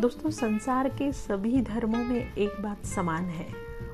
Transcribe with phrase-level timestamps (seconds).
[0.00, 3.46] दोस्तों, संसार के सभी धर्मों में एक बात समान है।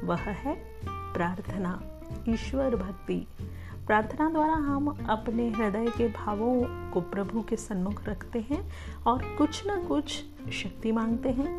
[0.05, 1.83] वह है प्रार्थना,
[2.29, 3.27] ईश्वर भक्ति।
[3.87, 8.73] प्रार्थना द्वारा हम अपने हृदय के भावों को प्रभु के सन्मुख रखते हैं
[9.07, 11.55] और कुछ न कुछ शक्ति मांगते हैं।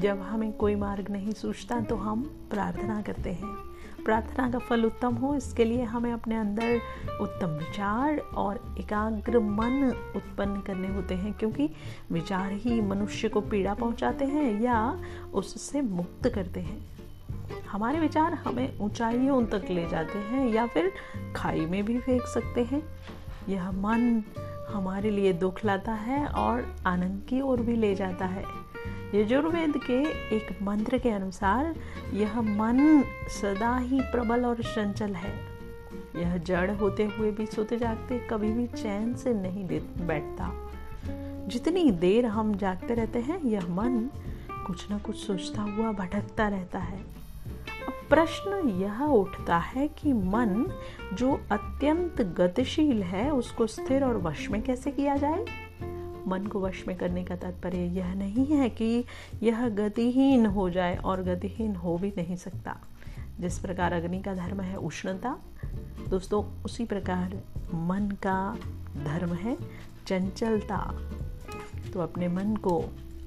[0.00, 3.73] जब हमें कोई मार्ग नहीं सूझता तो हम प्रार्थना करते हैं।
[4.04, 6.80] प्रार्थना का फल उत्तम हो, इसके लिए हमें अपने अंदर
[7.20, 11.70] उत्तम विचार और एकाग्र मन उत्पन्न करने होते हैं, क्योंकि
[12.12, 15.00] विचार ही मनुष्य को पीड़ा पहुंचाते हैं या
[15.34, 16.94] उससे मुक्त करते हैं।
[17.70, 20.92] हमारे विचार हमें ऊंचाइयों तक ले जाते हैं या फिर
[21.36, 22.82] खाई में भी फेंक सकते हैं।
[23.48, 24.22] यह मन
[24.68, 28.44] हमारे लिए दुख लाता है और आनंद की ओर भी ले जाता है।
[29.14, 30.02] यजुर्वेद के
[30.36, 31.74] एक मंत्र के अनुसार
[32.12, 35.34] यह मन सदा ही प्रबल और चंचल है।
[36.16, 39.64] यह जड़ होते हुए भी सोते जागते, कभी भी चैन से नहीं
[40.06, 40.70] बैठता।
[41.48, 44.10] जितनी देर हम जागते रहते हैं, यह मन
[44.66, 47.23] कुछ ना कुछ सोचता हुआ भटकता रहता है।
[48.10, 50.72] प्रश्न यह उठता है कि मन
[51.14, 55.44] जो अत्यंत गतिशील है, उसको स्थिर और वश में कैसे किया जाए?
[56.28, 59.04] मन को वश में करने का तात्पर्य यह नहीं है कि
[59.42, 62.80] यह गतिहीन हो जाए, और गतिहीन हो भी नहीं सकता।
[63.40, 65.38] जिस प्रकार अग्नि का धर्म है, उष्णता,
[66.08, 67.36] दोस्तों, उसी प्रकार
[67.74, 68.56] मन का
[69.04, 69.56] धर्म है
[70.06, 71.00] चंचलता।
[71.92, 72.84] तो अपने मन को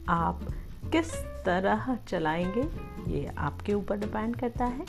[0.10, 0.42] आप
[0.88, 1.14] किस
[1.46, 2.70] तरह चलाएँगे,
[3.12, 4.86] ये आपके ऊपर डिपेंड करता है।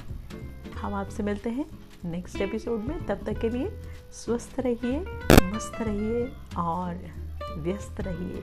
[0.75, 1.67] हम आपसे मिलते हैं
[2.05, 3.81] नेक्स्ट एपिसोड में। तब तक के लिए
[4.13, 5.01] स्वस्थ रहिए,
[5.51, 7.01] मस्त रहिए और
[7.59, 8.43] व्यस्त रहिए।